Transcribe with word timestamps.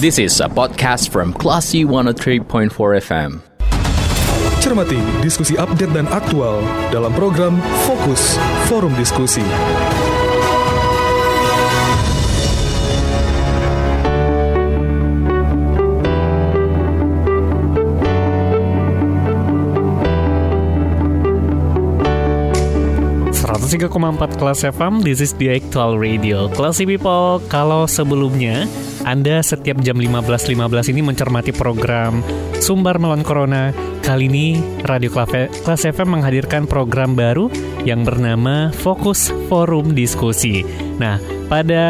This 0.00 0.16
is 0.16 0.40
a 0.40 0.48
podcast 0.48 1.12
from 1.12 1.36
Classy 1.36 1.84
103.4 1.84 2.72
FM. 3.04 3.44
Cermati 4.64 4.96
diskusi 5.20 5.60
update 5.60 5.92
dan 5.92 6.08
aktual 6.08 6.64
dalam 6.88 7.12
program 7.12 7.60
Fokus 7.84 8.40
Forum 8.64 8.96
Diskusi. 8.96 9.44
empat 23.76 24.40
kelas 24.40 24.64
FM, 24.64 25.04
this 25.04 25.20
is 25.20 25.36
the 25.36 25.52
actual 25.52 26.00
radio. 26.00 26.48
Classy 26.56 26.88
people, 26.88 27.44
kalau 27.52 27.84
sebelumnya 27.84 28.64
Anda 29.04 29.40
setiap 29.40 29.80
jam 29.80 29.96
15.15 29.96 30.56
.15 30.56 30.92
ini 30.92 31.00
mencermati 31.00 31.52
program 31.56 32.20
Sumber 32.60 33.00
Melawan 33.00 33.24
Corona, 33.24 33.72
kali 34.04 34.28
ini 34.28 34.46
Radio 34.84 35.08
Kelas 35.08 35.88
FM 35.88 36.20
menghadirkan 36.20 36.68
program 36.68 37.16
baru 37.16 37.48
yang 37.88 38.04
bernama 38.04 38.68
Fokus 38.76 39.32
Forum 39.48 39.96
Diskusi. 39.96 40.60
Nah, 41.00 41.16
pada 41.48 41.84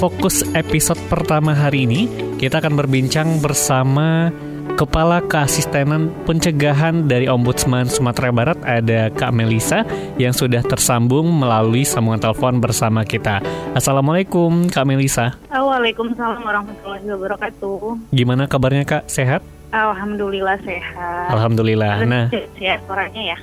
fokus 0.00 0.40
episode 0.56 0.98
pertama 1.12 1.52
hari 1.52 1.84
ini, 1.84 2.00
kita 2.40 2.64
akan 2.64 2.74
berbincang 2.80 3.38
bersama 3.44 4.32
Kepala 4.76 5.24
Keasistenan 5.24 6.12
Pencegahan 6.28 7.08
dari 7.08 7.26
Ombudsman 7.26 7.88
Sumatera 7.88 8.30
Barat 8.30 8.58
ada 8.62 9.08
Kak 9.10 9.32
Melisa 9.34 9.82
yang 10.20 10.30
sudah 10.30 10.62
tersambung 10.62 11.26
melalui 11.30 11.82
sambungan 11.82 12.20
telepon 12.20 12.60
bersama 12.60 13.02
kita. 13.02 13.42
Assalamualaikum 13.72 14.68
Kak 14.68 14.86
Melisa. 14.86 15.38
Waalaikumsalam 15.50 16.42
warahmatullahi 16.42 17.06
wabarakatuh. 17.08 18.10
Gimana 18.12 18.44
kabarnya 18.50 18.84
Kak? 18.84 19.02
Sehat? 19.08 19.40
Alhamdulillah 19.70 20.58
sehat. 20.66 21.30
Alhamdulillah. 21.30 22.02
Nah, 22.04 22.26
ya 22.58 22.76
suaranya 22.84 23.22
ya. 23.34 23.38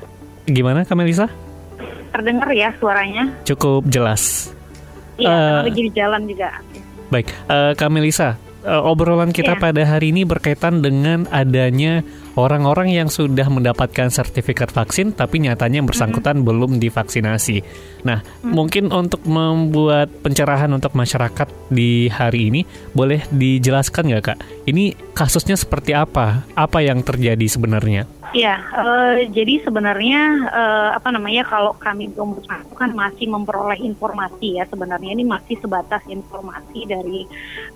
Gimana 0.48 0.84
Kak 0.84 0.96
Melisa? 0.96 1.28
Terdengar 2.12 2.52
ya 2.52 2.72
suaranya? 2.78 3.32
Cukup 3.48 3.88
jelas. 3.88 4.52
Iya, 5.18 5.34
uh, 5.34 5.60
lagi 5.66 5.82
di 5.82 5.92
jalan 5.98 6.30
juga. 6.30 6.62
Baik, 7.10 7.32
uh, 7.50 7.72
Kak 7.74 7.90
Melisa, 7.90 8.36
uh, 8.66 8.82
obrolan 8.82 9.30
kita 9.36 9.58
yeah. 9.58 9.62
pada 9.62 9.82
hari 9.86 10.10
ini 10.10 10.26
berkaitan 10.26 10.82
dengan 10.82 11.30
adanya 11.30 12.02
orang-orang 12.38 12.94
yang 12.94 13.10
sudah 13.10 13.50
mendapatkan 13.50 14.10
sertifikat 14.14 14.70
vaksin 14.70 15.14
tapi 15.14 15.42
nyatanya 15.42 15.82
yang 15.82 15.90
bersangkutan 15.90 16.40
mm 16.40 16.42
-hmm. 16.46 16.50
belum 16.50 16.72
divaksinasi. 16.82 17.58
Nah, 18.06 18.22
mm 18.22 18.30
-hmm. 18.30 18.52
mungkin 18.54 18.86
untuk 18.90 19.22
membuat 19.26 20.10
pencerahan 20.22 20.70
untuk 20.74 20.94
masyarakat 20.98 21.48
di 21.70 22.08
hari 22.10 22.50
ini, 22.50 22.62
boleh 22.94 23.26
dijelaskan 23.30 24.14
nggak 24.14 24.24
kak? 24.24 24.40
Ini 24.66 25.14
kasusnya 25.14 25.58
seperti 25.58 25.94
apa? 25.94 26.46
Apa 26.54 26.82
yang 26.82 27.02
terjadi 27.06 27.46
sebenarnya? 27.46 28.17
Ya, 28.38 28.62
uh, 28.70 29.18
jadi 29.34 29.66
sebenarnya 29.66 30.46
uh, 30.54 30.90
apa 30.94 31.10
namanya 31.10 31.42
kalau 31.50 31.74
kami 31.74 32.14
ombudsman 32.14 32.62
kan 32.78 32.94
masih 32.94 33.26
memperoleh 33.26 33.82
informasi 33.82 34.62
ya 34.62 34.70
sebenarnya 34.70 35.18
ini 35.18 35.26
masih 35.26 35.58
sebatas 35.58 36.06
informasi 36.06 36.86
dari 36.86 37.26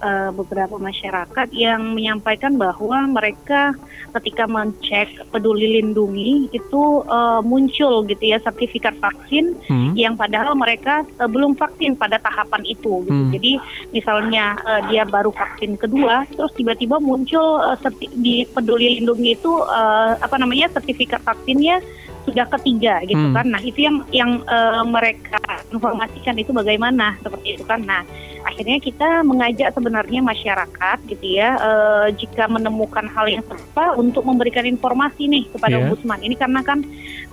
uh, 0.06 0.30
beberapa 0.30 0.78
masyarakat 0.78 1.50
yang 1.58 1.98
menyampaikan 1.98 2.62
bahwa 2.62 3.09
mereka 3.09 3.73
ketika 4.22 4.45
mencek 4.45 5.26
peduli 5.34 5.82
lindungi 5.82 6.54
itu 6.54 7.02
uh, 7.09 7.42
muncul 7.42 8.06
gitu 8.06 8.22
ya 8.22 8.38
sertifikat 8.45 8.94
vaksin 9.02 9.58
hmm. 9.66 9.98
yang 9.98 10.14
padahal 10.14 10.54
mereka 10.54 11.02
uh, 11.17 11.26
belum 11.26 11.58
vaksin 11.58 11.98
pada 11.98 12.22
tahapan 12.22 12.62
itu 12.70 13.02
gitu. 13.02 13.09
Hmm. 13.09 13.34
Jadi 13.34 13.58
misalnya 13.89 14.62
uh, 14.62 14.82
dia 14.94 15.09
baru 15.09 15.34
vaksin 15.34 15.73
kedua 15.82 16.30
terus 16.30 16.54
tiba-tiba 16.54 17.02
muncul 17.02 17.58
uh, 17.66 17.78
di 18.14 18.45
peduli 18.45 19.02
lindungi 19.02 19.34
itu 19.34 19.66
uh, 19.66 20.22
apa 20.22 20.36
namanya 20.38 20.51
sertifikat 20.72 21.24
vaksinnya 21.24 21.80
sudah 22.26 22.46
ketiga 22.60 23.02
gitu 23.06 23.22
hmm. 23.32 23.36
kan. 23.36 23.45
Nah, 23.50 23.62
itu 23.62 23.80
yang 23.82 23.98
yang 24.14 24.32
uh, 24.45 24.86
mereka 24.86 25.42
informasikan 25.73 26.38
itu 26.38 26.54
bagaimana 26.54 27.17
seperti 27.22 27.58
itu 27.58 27.64
kan. 27.66 27.82
Nah, 27.82 28.06
akhirnya 28.42 28.78
kita 28.82 29.22
mengajak 29.22 29.74
sebenarnya 29.74 30.22
masyarakat 30.22 30.98
gitu 31.08 31.26
ya 31.38 31.58
uh, 31.58 32.08
jika 32.14 32.50
menemukan 32.50 33.06
hal 33.10 33.30
yang 33.30 33.44
serupa 33.46 33.94
untuk 33.98 34.26
memberikan 34.26 34.66
informasi 34.66 35.30
nih 35.30 35.44
kepada 35.54 35.78
yeah. 35.78 35.82
ombudsman. 35.86 36.20
Ini 36.22 36.36
karena 36.38 36.62
kan 36.66 36.84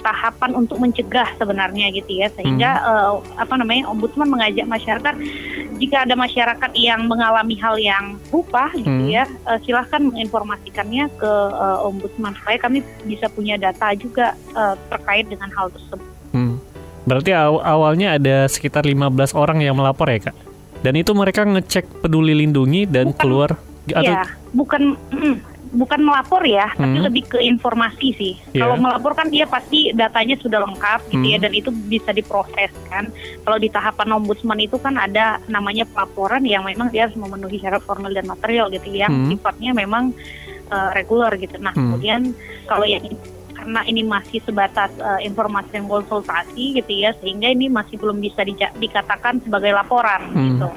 tahapan 0.01 0.55
untuk 0.55 0.79
mencegah 0.79 1.29
sebenarnya 1.37 1.91
gitu 1.95 2.13
ya. 2.23 2.29
Sehingga 2.33 2.71
hmm. 2.79 2.87
uh, 2.87 3.15
apa 3.41 3.55
namanya 3.57 3.89
ombudsman 3.91 4.29
mengajak 4.29 4.67
masyarakat 4.69 5.15
jika 5.79 6.05
ada 6.05 6.15
masyarakat 6.19 6.71
yang 6.75 7.07
mengalami 7.07 7.57
hal 7.59 7.79
yang 7.79 8.19
rupa 8.29 8.71
gitu 8.75 8.89
hmm. 8.89 9.13
ya, 9.13 9.25
uh, 9.47 9.59
silahkan 9.63 10.03
menginformasikannya 10.03 11.09
ke 11.17 11.33
uh, 11.55 11.87
ombudsman 11.87 12.35
supaya 12.37 12.59
kami 12.61 12.85
bisa 13.07 13.31
punya 13.31 13.57
data 13.57 13.95
juga 13.95 14.35
uh, 14.55 14.75
terkait 14.93 15.27
dengan 15.31 15.49
hal 15.55 15.71
tersebut. 15.73 16.09
Hmm. 16.35 16.61
Berarti 17.09 17.33
aw 17.33 17.57
awalnya 17.65 18.21
ada 18.21 18.45
sekitar 18.45 18.85
15 18.85 19.33
orang 19.33 19.65
yang 19.65 19.73
melapor 19.73 20.13
ya 20.13 20.29
kak? 20.29 20.37
Dan 20.79 20.95
itu 20.95 21.11
mereka 21.11 21.43
ngecek 21.43 22.07
peduli 22.07 22.39
lindungi 22.39 22.87
dan 22.87 23.11
bukan, 23.11 23.19
keluar 23.19 23.51
atau 23.89 24.05
ya, 24.05 24.23
bukan 24.55 24.95
mm, 25.11 25.37
bukan 25.75 26.01
melapor 26.01 26.41
ya, 26.49 26.73
hmm. 26.73 26.81
tapi 26.81 26.99
lebih 27.03 27.25
ke 27.29 27.39
informasi 27.45 28.09
sih. 28.17 28.35
Yeah. 28.57 28.65
Kalau 28.65 28.77
melapor 28.81 29.13
kan 29.13 29.29
dia 29.29 29.45
pasti 29.45 29.93
datanya 29.93 30.41
sudah 30.41 30.65
lengkap 30.65 31.13
gitu 31.13 31.25
ya, 31.25 31.37
hmm. 31.37 31.45
ya 31.45 31.45
dan 31.45 31.53
itu 31.53 31.71
bisa 31.93 32.11
diproses 32.15 32.73
kan. 32.89 33.13
Kalau 33.45 33.59
di 33.61 33.69
tahapan 33.69 34.17
ombudsman 34.17 34.61
itu 34.63 34.81
kan 34.81 34.97
ada 34.97 35.43
namanya 35.51 35.85
pelaporan 35.89 36.45
yang 36.47 36.65
memang 36.65 36.89
dia 36.89 37.09
harus 37.09 37.19
memenuhi 37.19 37.61
syarat 37.61 37.85
formal 37.85 38.13
dan 38.15 38.25
material 38.25 38.73
gitu 38.73 38.89
ya, 38.89 39.09
yang 39.09 39.29
hmm. 39.29 39.29
sifatnya 39.37 39.71
memang 39.77 40.15
uh, 40.73 40.91
reguler 40.97 41.37
gitu. 41.37 41.61
Nah, 41.61 41.77
hmm. 41.77 41.81
kemudian 41.85 42.21
kalau 42.65 42.87
yang 42.89 43.05
karena 43.69 43.85
ini 43.85 44.01
masih 44.01 44.41
sebatas 44.49 44.89
uh, 44.97 45.21
informasi 45.21 45.77
dan 45.77 45.85
konsultasi 45.85 46.81
gitu 46.81 47.05
ya 47.05 47.13
sehingga 47.21 47.53
ini 47.53 47.69
masih 47.69 48.01
belum 48.01 48.17
bisa 48.17 48.41
dikatakan 48.81 49.45
sebagai 49.45 49.77
laporan 49.77 50.25
hmm. 50.33 50.41
gitu. 50.57 50.69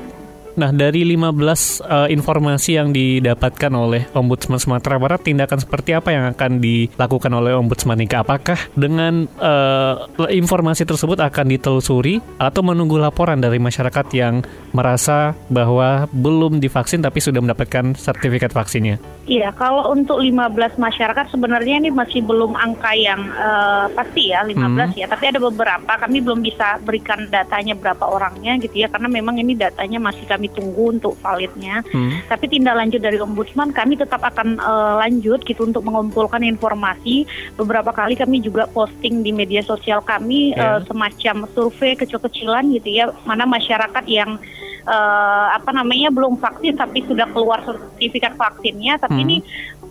Nah, 0.59 0.69
dari 0.75 1.07
15 1.07 1.16
uh, 1.16 2.07
eh, 2.07 2.07
informasi 2.12 2.75
yang 2.75 2.91
didapatkan 2.91 3.72
oleh 3.72 4.07
Ombudsman 4.12 4.59
Sumatera 4.59 5.00
Barat, 5.00 5.23
tindakan 5.23 5.59
seperti 5.63 5.95
apa 5.95 6.12
yang 6.12 6.25
akan 6.35 6.59
dilakukan 6.59 7.31
oleh 7.31 7.56
Ombudsman 7.56 8.00
ini? 8.00 8.12
Apakah 8.12 8.59
dengan 8.75 9.28
uh, 9.39 10.07
informasi 10.28 10.84
tersebut 10.84 11.23
akan 11.23 11.45
ditelusuri 11.51 12.19
atau 12.39 12.62
menunggu 12.66 13.00
laporan 13.00 13.39
dari 13.39 13.59
masyarakat 13.62 14.07
yang 14.12 14.44
merasa 14.75 15.35
bahwa 15.47 16.07
belum 16.12 16.59
divaksin 16.59 17.03
tapi 17.03 17.23
sudah 17.23 17.39
mendapatkan 17.39 17.95
sertifikat 17.95 18.51
vaksinnya? 18.51 19.00
Iya, 19.29 19.53
kalau 19.56 19.94
untuk 19.94 20.19
15 20.19 20.75
masyarakat 20.81 21.31
sebenarnya 21.31 21.79
ini 21.79 21.89
masih 21.94 22.25
belum 22.25 22.57
angka 22.57 22.91
yang 22.97 23.22
uh, 23.38 23.88
pasti 23.94 24.33
ya, 24.33 24.44
15 24.44 24.57
hmm. 24.57 24.91
ya, 24.97 25.07
tapi 25.07 25.29
ada 25.29 25.39
beberapa 25.39 25.91
kami 25.95 26.19
belum 26.19 26.41
bisa 26.41 26.81
berikan 26.81 27.29
datanya 27.29 27.78
berapa 27.78 28.03
orangnya 28.09 28.57
gitu 28.57 28.81
ya 28.81 28.88
karena 28.89 29.07
memang 29.07 29.38
ini 29.38 29.53
datanya 29.53 30.01
masih 30.01 30.25
kami 30.25 30.41
kami 30.41 30.50
tunggu 30.57 30.97
untuk 30.97 31.13
validnya. 31.22 31.85
Hmm. 31.94 32.18
Tapi 32.25 32.50
tindak 32.50 32.74
lanjut 32.74 32.97
dari 32.97 33.22
ombudsman 33.22 33.69
kami 33.69 33.94
tetap 33.94 34.25
akan 34.25 34.57
uh, 34.57 34.97
lanjut 34.97 35.46
gitu 35.46 35.69
untuk 35.69 35.85
mengumpulkan 35.85 36.41
informasi. 36.41 37.29
Beberapa 37.53 37.94
kali 37.94 38.18
kami 38.18 38.41
juga 38.41 38.66
posting 38.74 39.22
di 39.22 39.30
media 39.30 39.62
sosial 39.62 40.01
kami 40.01 40.57
yeah. 40.57 40.81
uh, 40.81 40.90
semacam 40.90 41.46
survei 41.53 41.94
kecil-kecilan 41.94 42.74
gitu 42.74 42.90
ya, 42.90 43.13
mana 43.30 43.46
masyarakat 43.46 44.01
yang 44.09 44.41
uh, 44.88 45.47
apa 45.56 45.72
namanya 45.75 46.09
belum 46.09 46.38
vaksin 46.38 46.78
tapi 46.78 47.06
sudah 47.06 47.28
keluar 47.30 47.62
sertifikat 47.66 48.38
vaksinnya 48.38 48.97
tapi 49.02 49.22
hmm. 49.22 49.25
ini 49.28 49.38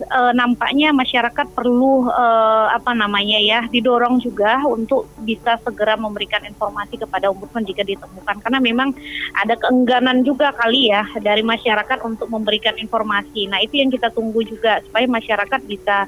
uh, 0.09 0.31
nampaknya 0.33 0.89
masyarakat 0.95 1.47
perlu 1.53 2.09
uh, 2.09 2.67
apa 2.73 2.95
namanya 2.97 3.37
ya 3.37 3.59
didorong 3.69 4.17
juga 4.23 4.63
untuk 4.65 5.05
bisa 5.21 5.61
segera 5.61 5.93
memberikan 5.99 6.41
informasi 6.47 6.97
kepada 6.97 7.29
ombudsman 7.29 7.67
jika 7.67 7.85
ditemukan 7.85 8.41
karena 8.41 8.59
memang 8.59 8.95
ada 9.37 9.53
keengganan 9.59 10.25
juga 10.25 10.55
kali 10.55 10.89
ya 10.89 11.05
dari 11.21 11.45
masyarakat 11.45 12.01
untuk 12.01 12.27
memberikan 12.31 12.73
informasi. 12.79 13.45
Nah 13.51 13.61
itu 13.61 13.79
yang 13.81 13.93
kita 13.93 14.09
tunggu 14.09 14.41
juga 14.41 14.81
supaya 14.81 15.05
masyarakat 15.05 15.61
bisa 15.67 16.07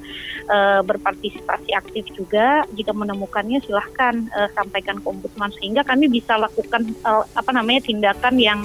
uh, 0.50 0.82
berpartisipasi 0.82 1.76
aktif 1.76 2.10
juga 2.16 2.66
jika 2.74 2.96
menemukannya 2.96 3.62
silahkan 3.64 4.26
uh, 4.34 4.50
sampaikan 4.58 5.00
ke 5.00 5.06
ombudsman 5.06 5.52
sehingga 5.60 5.86
kami 5.86 6.10
bisa 6.10 6.40
lakukan 6.40 6.88
uh, 7.06 7.26
apa 7.36 7.52
namanya 7.54 7.86
tindakan 7.86 8.36
yang 8.40 8.60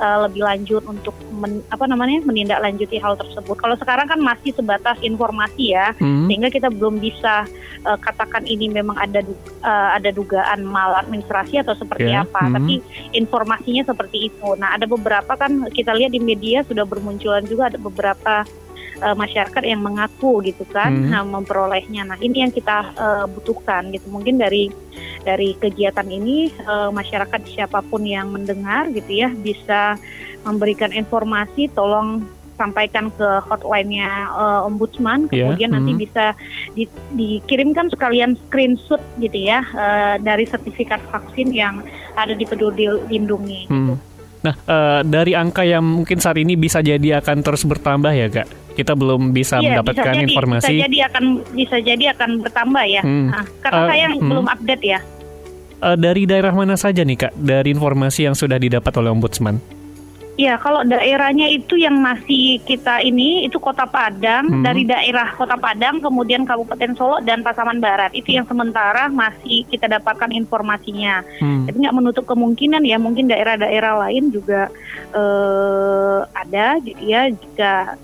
uh, 0.00 0.28
lebih 0.28 0.42
lanjut 0.44 0.82
untuk 0.86 1.14
men, 1.32 1.60
apa 1.72 1.84
namanya 1.88 2.22
menindaklanjuti 2.24 2.96
hal 3.00 3.16
tersebut. 3.16 3.56
Kalau 3.58 3.76
sekarang 3.76 4.06
kan 4.08 4.20
masih 4.20 4.52
sebatas 4.56 4.96
informasi 5.00 5.76
ya, 5.76 5.92
hmm. 5.96 6.28
sehingga 6.28 6.48
kita 6.52 6.68
belum 6.72 7.00
bisa 7.00 7.48
uh, 7.84 7.98
katakan 8.00 8.44
ini 8.48 8.68
memang 8.68 8.96
ada 8.96 9.20
uh, 9.64 9.90
ada 9.96 10.10
dugaan 10.12 10.64
maladministrasi 10.64 11.60
atau 11.60 11.76
seperti 11.76 12.12
yeah. 12.12 12.24
apa. 12.24 12.42
Hmm. 12.46 12.54
Tapi 12.60 12.74
informasinya 13.16 13.82
seperti 13.86 14.32
itu. 14.32 14.48
Nah 14.56 14.76
ada 14.76 14.84
beberapa 14.88 15.32
kan 15.36 15.68
kita 15.72 15.96
lihat 15.96 16.12
di 16.12 16.20
media 16.20 16.64
sudah 16.64 16.84
bermunculan 16.84 17.44
juga 17.44 17.72
ada 17.72 17.78
beberapa 17.80 18.44
uh, 19.02 19.16
masyarakat 19.16 19.62
yang 19.64 19.82
mengaku 19.82 20.44
gitu 20.44 20.64
kan 20.68 20.92
hmm. 20.92 21.10
nah, 21.12 21.24
memperolehnya. 21.24 22.06
Nah 22.06 22.18
ini 22.20 22.46
yang 22.46 22.52
kita 22.52 22.92
uh, 22.96 23.24
butuhkan 23.28 23.90
gitu. 23.92 24.08
Mungkin 24.12 24.40
dari 24.40 24.70
dari 25.24 25.56
kegiatan 25.58 26.06
ini 26.06 26.52
uh, 26.64 26.88
masyarakat 26.94 27.40
siapa 27.48 27.82
pun 27.84 28.06
yang 28.06 28.30
mendengar 28.30 28.88
gitu 28.92 29.26
ya 29.26 29.28
bisa 29.32 29.98
memberikan 30.46 30.94
informasi 30.94 31.66
tolong 31.74 32.22
sampaikan 32.56 33.12
ke 33.12 33.28
hotline-nya 33.44 34.32
uh, 34.32 34.64
ombudsman, 34.64 35.28
Iya, 35.28 35.52
kemudian 35.52 35.76
nanti 35.76 35.92
hmm. 35.92 36.00
bisa 36.00 36.24
di- 36.72 37.04
dikirimkan 37.12 37.92
sekalian 37.92 38.32
screenshot 38.48 39.02
gitu 39.20 39.36
ya 39.36 39.60
uh, 39.76 40.16
dari 40.16 40.48
sertifikat 40.48 41.04
vaksin 41.12 41.52
yang 41.52 41.84
ada 42.16 42.32
di 42.32 42.48
Peduli 42.48 42.88
Lindungi. 43.12 43.68
Hmm. 43.68 44.00
Nah, 44.46 44.54
eh, 44.54 45.00
dari 45.02 45.34
angka 45.34 45.66
yang 45.66 45.82
mungkin 45.82 46.22
saat 46.22 46.38
ini 46.38 46.54
bisa 46.54 46.78
jadi 46.78 47.18
akan 47.18 47.42
terus 47.42 47.66
bertambah 47.66 48.14
ya, 48.14 48.30
Kak. 48.30 48.65
Kita 48.76 48.92
belum 48.92 49.32
bisa 49.32 49.56
Iya, 49.58 49.80
mendapatkan 49.80 50.04
bisa 50.04 50.20
jadi, 50.20 50.24
informasi. 50.28 50.68
Bisa 50.68 50.84
jadi 50.84 50.98
akan 51.08 51.24
bisa 51.56 51.76
jadi 51.80 52.04
akan 52.12 52.30
bertambah 52.44 52.84
ya. 52.84 53.02
Hmm. 53.02 53.32
Nah, 53.32 53.44
karena 53.64 53.80
Uh, 53.80 53.88
saya 53.88 54.06
hmm. 54.12 54.28
belum 54.28 54.46
update 54.52 54.84
ya. 54.84 55.00
Eh, 55.76 55.96
dari 55.96 56.22
daerah 56.24 56.52
mana 56.52 56.76
saja 56.76 57.04
nih, 57.04 57.28
Kak? 57.28 57.32
Dari 57.36 57.68
informasi 57.72 58.28
yang 58.28 58.36
sudah 58.36 58.56
didapat 58.56 58.92
oleh 58.96 59.12
ombudsman? 59.12 59.60
Ya, 60.36 60.60
kalau 60.60 60.84
daerahnya 60.84 61.48
itu 61.48 61.80
yang 61.80 61.96
masih 61.96 62.60
kita 62.68 63.00
ini 63.00 63.48
itu 63.48 63.56
Kota 63.56 63.88
Padang, 63.88 64.44
Hmm. 64.44 64.60
dari 64.60 64.84
daerah 64.84 65.32
Kota 65.32 65.56
Padang, 65.56 66.04
kemudian 66.04 66.44
Kabupaten 66.44 66.92
Solo 66.92 67.24
dan 67.24 67.40
Pasaman 67.40 67.80
Barat. 67.80 68.12
Itu 68.12 68.36
yang 68.36 68.44
sementara 68.44 69.08
masih 69.08 69.64
kita 69.64 69.88
dapatkan 69.88 70.28
informasinya. 70.36 71.24
Hmm. 71.40 71.64
Tapi 71.64 71.76
nggak 71.80 71.96
menutup 71.96 72.24
kemungkinan 72.28 72.84
ya, 72.84 73.00
mungkin 73.00 73.32
daerah-daerah 73.32 73.96
lain 74.08 74.28
juga 74.28 74.68
eh, 75.16 76.20
ada, 76.36 76.84
gitu 76.84 77.00
ya. 77.00 77.32
Jika 77.32 77.96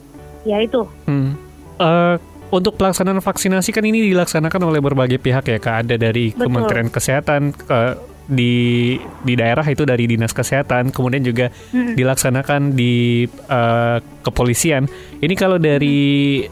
ya 0.43 0.62
itu. 0.62 0.87
Hmm. 1.06 1.35
Eh, 1.79 2.17
untuk 2.53 2.77
pelaksanaan 2.77 3.25
vaksinasi 3.25 3.73
kan 3.73 3.83
ini 3.83 4.12
dilaksanakan 4.12 4.69
oleh 4.69 4.81
berbagai 4.85 5.17
pihak 5.17 5.49
ya, 5.49 5.59
Kak. 5.59 5.89
Ada 5.89 5.97
dari 5.97 6.31
Betul. 6.31 6.53
Kementerian 6.53 6.89
Kesehatan 6.93 7.56
ke 7.56 7.81
di 8.23 8.97
di 9.27 9.35
daerah 9.35 9.67
itu 9.67 9.83
dari 9.83 10.06
dinas 10.06 10.31
kesehatan, 10.31 10.94
kemudian 10.94 11.27
juga 11.27 11.50
Mm-mm. 11.75 11.99
dilaksanakan 11.99 12.79
di 12.79 13.27
eh, 13.29 13.99
kepolisian. 14.23 14.87
Ini 15.19 15.35
kalau 15.35 15.59
dari 15.59 16.47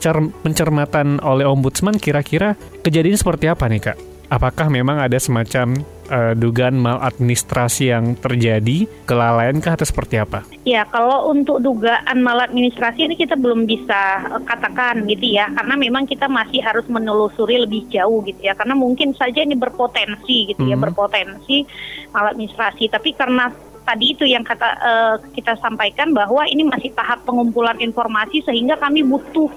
cer- 0.00 0.32
pencermatan 0.42 1.20
oleh 1.22 1.46
ombudsman, 1.46 1.98
kira-kira 2.00 2.56
kejadian 2.82 3.14
seperti 3.18 3.46
apa 3.46 3.68
nih, 3.68 3.80
Kak? 3.82 3.98
Apakah 4.30 4.70
memang 4.70 5.02
ada 5.02 5.18
semacam 5.18 5.74
eh, 6.10 6.34
dugaan 6.34 6.76
maladministrasi 6.76 7.94
yang 7.94 8.18
terjadi, 8.18 8.84
kelalaian 9.06 9.62
kah 9.62 9.78
atau 9.78 9.86
seperti 9.86 10.18
apa? 10.18 10.42
Ya, 10.66 10.84
kalau 10.90 11.30
untuk 11.30 11.62
dugaan 11.62 12.20
maladministrasi 12.20 13.06
ini 13.06 13.14
kita 13.14 13.38
belum 13.38 13.64
bisa 13.64 14.26
eh, 14.26 14.42
katakan 14.42 15.06
gitu 15.06 15.30
ya, 15.30 15.48
karena 15.54 15.78
memang 15.78 16.04
kita 16.04 16.26
masih 16.26 16.60
harus 16.60 16.84
menelusuri 16.90 17.62
lebih 17.62 17.86
jauh 17.88 18.20
gitu 18.26 18.42
ya, 18.42 18.58
karena 18.58 18.74
mungkin 18.74 19.14
saja 19.14 19.40
ini 19.40 19.54
berpotensi 19.54 20.52
gitu 20.52 20.66
ya, 20.66 20.74
Hmm. 20.74 20.90
berpotensi 20.90 21.64
maladministrasi. 22.10 22.90
Tapi 22.90 23.14
karena 23.14 23.48
tadi 23.86 24.12
itu 24.12 24.24
yang 24.28 24.44
kata 24.44 24.68
eh, 24.76 25.16
kita 25.34 25.56
sampaikan 25.62 26.12
bahwa 26.12 26.44
ini 26.46 26.66
masih 26.66 26.92
tahap 26.92 27.24
pengumpulan 27.24 27.78
informasi 27.80 28.44
sehingga 28.44 28.76
kami 28.76 29.06
butuh 29.06 29.48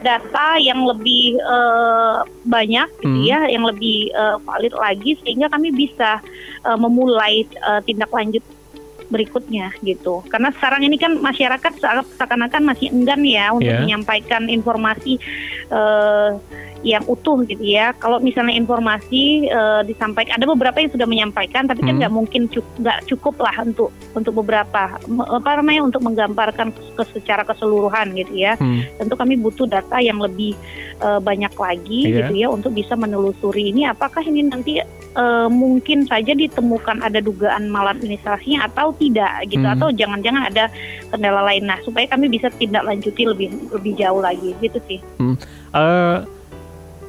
data 0.00 0.56
yang 0.56 0.82
lebih 0.82 1.36
eh, 1.36 2.18
banyak 2.44 2.88
gitu 3.00 3.08
Hmm. 3.10 3.24
ya, 3.24 3.40
yang 3.48 3.64
lebih 3.64 4.10
eh, 4.10 4.36
valid 4.42 4.74
lagi 4.74 5.16
sehingga 5.20 5.48
kami 5.48 5.70
bisa 5.70 6.20
eh, 6.64 6.78
memulai 6.78 7.44
eh, 7.44 7.80
tindak 7.84 8.10
lanjut 8.10 8.42
berikutnya 9.10 9.74
gitu. 9.82 10.22
Karena 10.30 10.54
sekarang 10.54 10.86
ini 10.86 10.94
kan 10.94 11.18
masyarakat 11.18 11.72
se- 11.76 12.08
seakan-akan 12.14 12.62
masih 12.62 12.94
enggan 12.94 13.26
ya 13.26 13.50
untuk 13.50 13.66
Iya. 13.66 13.82
menyampaikan 13.82 14.46
informasi 14.46 15.18
eh, 15.66 16.28
yang 16.80 17.04
utuh 17.04 17.44
gitu 17.44 17.60
ya. 17.60 17.92
Kalau 17.96 18.16
misalnya 18.18 18.56
informasi 18.56 19.46
eh, 19.46 19.82
disampaikan, 19.84 20.40
ada 20.40 20.48
beberapa 20.48 20.80
yang 20.80 20.88
sudah 20.88 21.04
menyampaikan, 21.04 21.68
tapi 21.68 21.84
kan 21.84 21.96
Hmm. 21.96 22.00
nggak 22.00 22.12
mungkin 22.12 22.42
nggak 22.50 22.98
cukup 23.04 23.36
lah 23.36 23.52
untuk 23.60 23.92
untuk 24.16 24.32
beberapa 24.40 24.96
apa 25.28 25.50
namanya 25.60 25.84
untuk 25.84 26.00
menggambarkan 26.00 26.72
ke, 26.72 27.02
secara 27.12 27.44
keseluruhan 27.44 28.16
gitu 28.16 28.32
ya. 28.32 28.56
Hmm. 28.56 28.80
Tentu 28.96 29.14
kami 29.14 29.36
butuh 29.36 29.68
data 29.68 30.00
yang 30.00 30.16
lebih 30.18 30.56
eh, 31.00 31.20
banyak 31.20 31.52
lagi 31.52 32.00
Iya. 32.08 32.16
gitu 32.24 32.32
ya 32.36 32.48
untuk 32.48 32.72
bisa 32.72 32.96
menelusuri 32.96 33.72
ini 33.72 33.84
apakah 33.84 34.24
ini 34.24 34.48
nanti 34.48 34.80
eh, 34.80 35.48
mungkin 35.50 36.06
saja 36.06 36.32
ditemukan 36.32 37.02
ada 37.02 37.20
dugaan 37.20 37.68
maladministrasinya 37.68 38.68
atau 38.68 38.96
tidak 38.96 39.44
gitu 39.48 39.60
Hmm. 39.60 39.74
atau 39.76 39.88
jangan-jangan 39.92 40.48
ada 40.48 40.72
kendala 41.10 41.44
lain 41.44 41.68
nah 41.68 41.76
supaya 41.82 42.06
kami 42.06 42.30
bisa 42.30 42.48
tindak 42.54 42.86
lanjuti 42.86 43.26
lebih 43.26 43.52
lebih 43.68 43.92
jauh 44.00 44.22
lagi 44.22 44.56
gitu 44.60 44.80
sih. 44.88 45.00
Eh, 45.76 46.16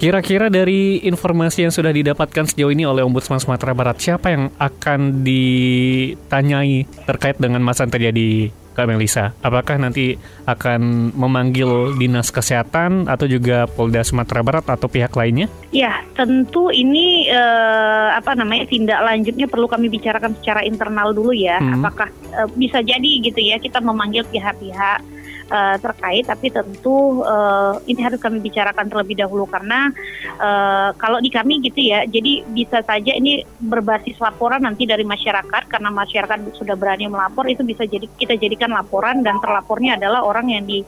Kira-kira 0.01 0.49
dari 0.49 0.97
informasi 1.05 1.61
yang 1.61 1.69
sudah 1.69 1.93
didapatkan 1.93 2.49
sejauh 2.49 2.73
ini 2.73 2.89
oleh 2.89 3.05
Ombudsman 3.05 3.37
Sumatera 3.37 3.77
Barat, 3.77 4.01
siapa 4.01 4.33
yang 4.33 4.49
akan 4.57 5.21
ditanyai 5.21 6.89
terkait 7.05 7.37
dengan 7.37 7.61
masa 7.61 7.85
yang 7.85 7.93
terjadi, 7.93 8.49
Kak 8.73 8.89
Melisa? 8.89 9.37
Apakah 9.45 9.77
nanti 9.77 10.17
akan 10.49 11.13
memanggil 11.13 11.93
Dinas 12.01 12.33
Kesehatan 12.33 13.13
atau 13.13 13.29
juga 13.29 13.69
Polda 13.69 14.01
Sumatera 14.01 14.41
Barat 14.41 14.65
atau 14.73 14.89
pihak 14.89 15.13
lainnya? 15.13 15.45
Ya, 15.69 16.01
tentu 16.17 16.73
ini 16.73 17.29
eh, 17.29 18.09
apa 18.17 18.33
namanya 18.33 18.65
tindak 18.73 19.05
lanjutnya 19.05 19.45
perlu 19.45 19.69
kami 19.69 19.85
bicarakan 19.85 20.33
secara 20.41 20.65
internal 20.65 21.13
dulu 21.13 21.29
ya. 21.29 21.61
Hmm. 21.61 21.77
Apakah 21.77 22.09
eh, 22.09 22.49
bisa 22.57 22.81
jadi 22.81 23.11
gitu 23.21 23.37
ya 23.37 23.61
kita 23.61 23.77
memanggil 23.77 24.25
pihak-pihak 24.25 25.10
eh, 25.51 25.77
terkait, 25.83 26.23
tapi 26.23 26.47
tentu 26.49 27.21
eh, 27.27 27.73
ini 27.91 27.99
harus 27.99 28.19
kami 28.23 28.39
bicarakan 28.39 28.87
terlebih 28.87 29.19
dahulu 29.19 29.43
karena 29.45 29.91
eh, 30.39 30.89
kalau 30.95 31.19
di 31.19 31.27
kami 31.27 31.59
gitu 31.67 31.83
ya, 31.83 32.07
jadi 32.07 32.47
bisa 32.47 32.79
saja 32.87 33.11
ini 33.11 33.43
berbasis 33.59 34.15
laporan 34.23 34.63
nanti 34.63 34.87
dari 34.87 35.03
masyarakat 35.03 35.67
karena 35.67 35.91
masyarakat 35.91 36.37
sudah 36.55 36.79
berani 36.79 37.11
melapor 37.11 37.45
itu 37.51 37.61
bisa 37.67 37.83
jadi 37.83 38.07
kita 38.15 38.39
jadikan 38.39 38.71
laporan 38.71 39.21
dan 39.21 39.37
terlapornya 39.43 39.99
adalah 39.99 40.23
orang 40.23 40.47
yang 40.49 40.63
di 40.63 40.81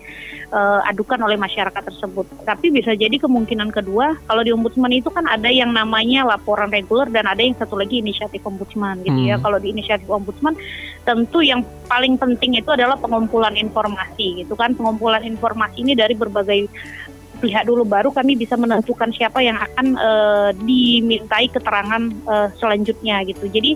eh, 0.53 0.79
adukan 0.87 1.19
oleh 1.19 1.35
masyarakat 1.35 1.83
tersebut. 1.83 2.25
Tapi 2.47 2.71
bisa 2.71 2.95
jadi 2.95 3.19
kemungkinan 3.19 3.75
kedua, 3.75 4.15
kalau 4.29 4.41
di 4.41 4.55
ombudsman 4.55 4.93
itu 4.95 5.11
kan 5.11 5.27
ada 5.27 5.51
yang 5.51 5.75
namanya 5.75 6.23
laporan 6.23 6.71
reguler 6.71 7.09
dan 7.11 7.27
ada 7.27 7.41
yang 7.43 7.57
satu 7.59 7.75
lagi 7.75 7.99
inisiatif 7.99 8.39
ombudsman 8.47 9.03
gitu 9.03 9.19
ya. 9.27 9.35
Hmm. 9.35 9.43
Kalau 9.43 9.57
di 9.59 9.75
inisiatif 9.75 10.07
ombudsman 10.07 10.55
tentu 11.03 11.43
yang 11.43 11.61
paling 11.91 12.15
penting 12.15 12.55
itu 12.55 12.69
adalah 12.71 12.95
pengumpulan 12.95 13.53
informasi 13.59 14.45
gitu 14.45 14.52
kan. 14.53 14.77
Pengumpulan 14.77 15.25
informasi 15.25 15.85
ini 15.85 15.93
dari 15.93 16.13
berbagai 16.17 16.69
pihak 17.43 17.67
dulu 17.67 17.83
baru 17.83 18.07
kami 18.07 18.39
bisa 18.39 18.55
menentukan 18.55 19.11
siapa 19.11 19.43
yang 19.43 19.59
akan 19.59 19.99
eh, 19.99 20.49
dimintai 20.63 21.51
keterangan 21.51 21.99
eh, 22.07 22.47
selanjutnya 22.55 23.19
gitu. 23.27 23.51
Jadi 23.51 23.75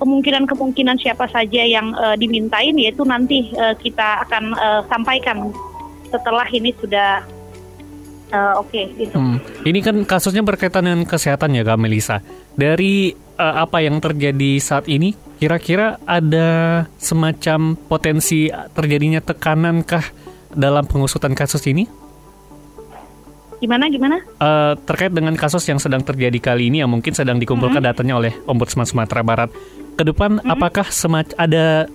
kemungkinan-kemungkinan 0.00 0.96
siapa 0.96 1.28
saja 1.28 1.60
yang 1.60 1.92
eh, 1.92 2.16
dimintain 2.16 2.72
yaitu 2.72 3.04
nanti 3.04 3.52
eh, 3.52 3.76
kita 3.76 4.24
akan 4.24 4.56
eh, 4.56 4.82
sampaikan 4.88 5.52
setelah 6.08 6.48
ini 6.48 6.72
sudah 6.80 7.20
eh, 8.32 8.54
oke 8.56 8.82
gitu. 8.96 9.16
Hmm. 9.20 9.36
Ini 9.60 9.78
kan 9.84 9.96
kasusnya 10.08 10.40
berkaitan 10.40 10.88
dengan 10.88 11.04
kesehatan 11.04 11.52
ya, 11.52 11.68
Kak 11.68 11.76
Melisa. 11.76 12.24
Dari 12.56 13.12
eh, 13.12 13.54
apa 13.60 13.84
yang 13.84 14.00
terjadi 14.00 14.56
saat 14.56 14.88
ini, 14.88 15.12
kira-kira 15.42 15.98
ada 16.06 16.86
semacam 17.02 17.74
potensi 17.74 18.46
terjadinya 18.78 19.18
tekanankah 19.18 20.06
dalam 20.54 20.86
pengusutan 20.86 21.34
kasus 21.34 21.66
ini? 21.66 21.82
Gimana 23.58 23.90
gimana? 23.90 24.22
Eh, 24.22 24.72
terkait 24.86 25.10
dengan 25.10 25.34
kasus 25.34 25.66
yang 25.66 25.82
sedang 25.82 26.06
terjadi 26.06 26.38
kali 26.38 26.70
ini 26.70 26.78
yang 26.78 26.94
mungkin 26.94 27.10
sedang 27.10 27.42
dikumpulkan 27.42 27.82
datanya 27.82 28.22
oleh 28.22 28.30
Ombudsman 28.46 28.86
Sumatera 28.86 29.26
Barat. 29.26 29.50
Ke 29.98 30.06
depan 30.06 30.38
apakah 30.46 30.86
semac 30.94 31.34
ada 31.34 31.90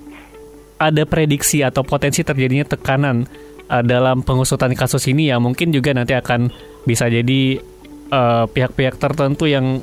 ada 0.76 1.04
prediksi 1.08 1.64
atau 1.64 1.88
potensi 1.88 2.28
terjadinya 2.28 2.68
tekanan 2.68 3.32
eh, 3.72 3.84
dalam 3.88 4.28
pengusutan 4.28 4.76
kasus 4.76 5.08
ini 5.08 5.32
yang 5.32 5.40
mungkin 5.40 5.72
juga 5.72 5.96
nanti 5.96 6.12
akan 6.20 6.52
bisa 6.84 7.08
jadi 7.08 7.64
eh, 8.12 8.46
pihak-pihak 8.52 9.00
tertentu 9.00 9.48
yang 9.48 9.80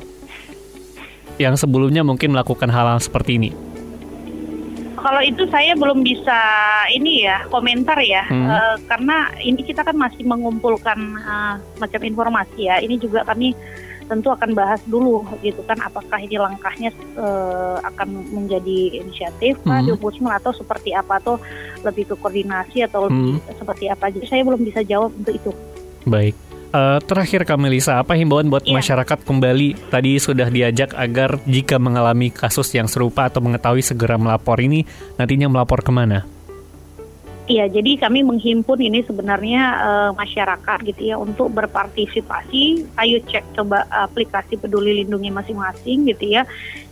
yang 1.36 1.54
sebelumnya 1.58 2.06
mungkin 2.06 2.32
melakukan 2.32 2.70
hal-hal 2.70 2.98
seperti 2.98 3.38
ini. 3.38 3.50
Kalau 4.94 5.20
itu 5.20 5.44
saya 5.52 5.76
belum 5.76 6.00
bisa 6.00 6.38
ini 6.88 7.28
ya 7.28 7.44
komentar 7.52 8.00
ya 8.00 8.24
Hmm. 8.24 8.48
Eh, 8.48 8.76
karena 8.88 9.28
ini 9.36 9.60
kita 9.60 9.84
kan 9.84 9.92
masih 9.92 10.24
mengumpulkan 10.24 10.96
eh, 11.20 11.54
macam 11.76 12.00
informasi 12.00 12.72
ya. 12.72 12.80
Ini 12.80 12.96
juga 12.96 13.20
kami 13.20 13.52
tentu 14.04 14.28
akan 14.28 14.52
bahas 14.52 14.84
dulu 14.84 15.24
gitu 15.40 15.64
kan 15.64 15.80
apakah 15.80 16.20
ini 16.20 16.40
langkahnya 16.40 16.88
eh, 17.20 17.76
akan 17.84 18.08
menjadi 18.32 19.04
inisiatif 19.04 19.60
Hmm. 19.64 19.84
di 19.84 19.92
ombudsman 19.92 20.40
atau 20.40 20.56
seperti 20.56 20.96
apa 20.96 21.20
atau 21.20 21.36
lebih 21.84 22.08
ke 22.08 22.14
koordinasi 22.16 22.88
atau 22.88 23.12
lebih 23.12 23.44
Hmm. 23.44 23.56
seperti 23.60 23.92
apa. 23.92 24.08
Jadi 24.08 24.24
saya 24.24 24.40
belum 24.40 24.64
bisa 24.64 24.80
jawab 24.80 25.12
untuk 25.12 25.36
itu. 25.36 25.52
Baik. 26.08 26.32
Eh, 26.74 26.98
terakhir 27.06 27.46
Kak 27.46 27.54
Melisa, 27.54 28.02
apa 28.02 28.18
himbauan 28.18 28.50
buat 28.50 28.66
Iya. 28.66 28.74
masyarakat 28.82 29.22
kembali? 29.22 29.94
Tadi 29.94 30.18
sudah 30.18 30.50
diajak 30.50 30.90
agar 30.98 31.38
jika 31.46 31.78
mengalami 31.78 32.34
kasus 32.34 32.66
yang 32.74 32.90
serupa 32.90 33.30
atau 33.30 33.38
mengetahui 33.38 33.78
segera 33.78 34.18
melapor 34.18 34.58
ini, 34.58 34.82
nantinya 35.14 35.46
melapor 35.46 35.86
ke 35.86 35.94
mana? 35.94 36.26
Iya, 37.46 37.70
jadi 37.70 38.00
kami 38.02 38.26
menghimpun 38.26 38.80
ini 38.82 39.06
sebenarnya 39.06 39.62
eh, 39.86 40.10
masyarakat 40.18 40.78
gitu 40.90 41.14
ya 41.14 41.14
untuk 41.14 41.54
berpartisipasi. 41.54 42.90
Ayo 42.98 43.22
cek 43.22 43.54
coba 43.54 43.86
aplikasi 43.86 44.58
Peduli 44.58 44.98
Lindungi 44.98 45.30
masing-masing 45.30 46.10
gitu 46.10 46.26
ya. 46.26 46.42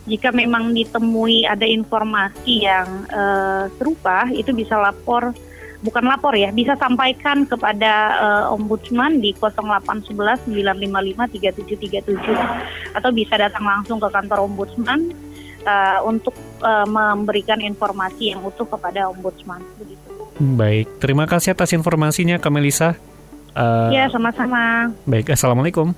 Jika 0.07 0.31
memang 0.31 0.71
ditemui 0.71 1.43
ada 1.43 1.67
informasi 1.67 2.69
yang 2.69 2.87
eh, 3.11 3.67
serupa, 3.75 4.31
itu 4.31 4.55
bisa 4.55 4.79
lapor 4.79 5.35
bukan 5.83 6.03
lapor 6.07 6.33
ya, 6.33 6.49
bisa 6.49 6.79
sampaikan 6.79 7.43
kepada 7.43 7.93
uh, 8.17 8.55
Ombudsman 8.55 9.19
di 9.19 9.35
0811 9.35 10.47
955 10.47 11.99
3737 11.99 12.97
atau 12.97 13.09
bisa 13.11 13.35
datang 13.35 13.67
langsung 13.67 13.99
ke 13.99 14.07
kantor 14.07 14.47
Ombudsman 14.47 15.11
uh, 15.67 15.99
untuk 16.07 16.33
uh, 16.63 16.87
memberikan 16.87 17.59
informasi 17.59 18.33
yang 18.33 18.41
utuh 18.41 18.65
kepada 18.65 19.11
Ombudsman. 19.11 19.59
Begitu. 19.77 19.99
Baik, 20.39 20.87
terima 20.97 21.29
kasih 21.29 21.53
atas 21.53 21.75
informasinya, 21.75 22.41
Kamelisa. 22.41 22.97
Uh, 23.53 23.93
ya, 23.93 24.09
sama-sama. 24.09 24.89
Baik, 25.05 25.29
assalamualaikum. 25.35 25.93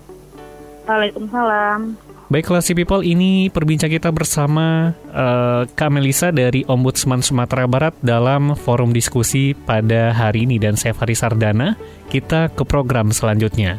Waalaikumsalam. 0.86 1.96
Baik, 2.26 2.50
Classy 2.50 2.74
People, 2.74 3.06
ini 3.06 3.54
perbincang 3.54 3.86
kita 3.86 4.10
bersama 4.10 4.98
uh, 5.14 5.70
Kak 5.70 5.94
Melisa 5.94 6.34
dari 6.34 6.66
Ombudsman 6.66 7.22
Sumatera 7.22 7.70
Barat 7.70 7.94
dalam 8.02 8.58
forum 8.58 8.90
diskusi 8.90 9.54
pada 9.54 10.10
hari 10.10 10.50
ini 10.50 10.58
dan 10.58 10.74
saya 10.74 10.98
Faris 10.98 11.22
Sardana. 11.22 11.78
Kita 12.10 12.50
ke 12.50 12.66
program 12.66 13.14
selanjutnya. 13.14 13.78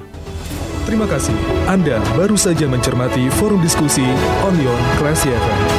Terima 0.86 1.10
kasih. 1.10 1.34
Anda 1.66 1.98
baru 2.14 2.38
saja 2.38 2.70
mencermati 2.70 3.26
forum 3.34 3.58
diskusi 3.58 4.06
Onion 4.46 4.78
Classy 5.02 5.26
FM. 5.26 5.75